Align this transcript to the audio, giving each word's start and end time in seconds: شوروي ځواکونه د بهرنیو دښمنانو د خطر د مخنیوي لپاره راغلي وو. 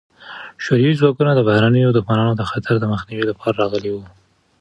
شوروي 0.63 0.93
ځواکونه 0.99 1.31
د 1.35 1.39
بهرنیو 1.49 1.95
دښمنانو 1.97 2.33
د 2.37 2.43
خطر 2.51 2.73
د 2.79 2.85
مخنیوي 2.93 3.25
لپاره 3.31 3.57
راغلي 3.61 3.89
وو. 3.91 4.03